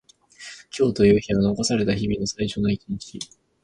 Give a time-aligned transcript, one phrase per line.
[0.75, 3.19] 今日という日は残された日々の最初の一日。